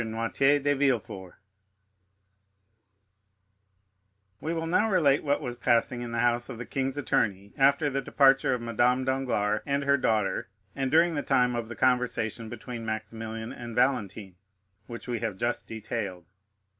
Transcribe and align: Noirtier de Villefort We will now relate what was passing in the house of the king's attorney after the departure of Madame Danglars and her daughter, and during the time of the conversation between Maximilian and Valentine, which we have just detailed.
Noirtier 0.03 0.57
de 0.63 0.73
Villefort 0.73 1.35
We 4.39 4.51
will 4.51 4.65
now 4.65 4.89
relate 4.89 5.23
what 5.23 5.41
was 5.41 5.57
passing 5.57 6.01
in 6.01 6.11
the 6.11 6.17
house 6.25 6.49
of 6.49 6.57
the 6.57 6.65
king's 6.65 6.97
attorney 6.97 7.53
after 7.55 7.87
the 7.87 8.01
departure 8.01 8.55
of 8.55 8.63
Madame 8.63 9.05
Danglars 9.05 9.61
and 9.63 9.83
her 9.83 9.97
daughter, 9.97 10.49
and 10.75 10.89
during 10.89 11.13
the 11.13 11.21
time 11.21 11.53
of 11.55 11.67
the 11.67 11.75
conversation 11.75 12.49
between 12.49 12.83
Maximilian 12.83 13.53
and 13.53 13.75
Valentine, 13.75 14.37
which 14.87 15.07
we 15.07 15.19
have 15.19 15.37
just 15.37 15.67
detailed. 15.67 16.25